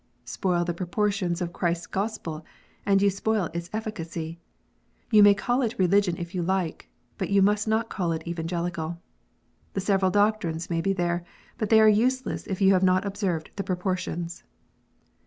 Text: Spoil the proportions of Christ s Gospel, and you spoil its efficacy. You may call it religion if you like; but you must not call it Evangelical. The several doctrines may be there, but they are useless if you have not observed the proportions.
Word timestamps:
Spoil 0.25 0.65
the 0.65 0.73
proportions 0.73 1.41
of 1.41 1.53
Christ 1.53 1.81
s 1.83 1.85
Gospel, 1.85 2.43
and 2.87 2.99
you 3.03 3.11
spoil 3.11 3.51
its 3.53 3.69
efficacy. 3.71 4.39
You 5.11 5.21
may 5.21 5.35
call 5.35 5.61
it 5.61 5.77
religion 5.77 6.17
if 6.17 6.33
you 6.33 6.41
like; 6.41 6.89
but 7.19 7.29
you 7.29 7.43
must 7.43 7.67
not 7.67 7.87
call 7.91 8.11
it 8.11 8.27
Evangelical. 8.27 8.99
The 9.75 9.81
several 9.81 10.09
doctrines 10.09 10.71
may 10.71 10.81
be 10.81 10.91
there, 10.93 11.23
but 11.59 11.69
they 11.69 11.79
are 11.79 11.87
useless 11.87 12.47
if 12.47 12.61
you 12.61 12.73
have 12.73 12.81
not 12.81 13.05
observed 13.05 13.51
the 13.57 13.63
proportions. 13.63 14.43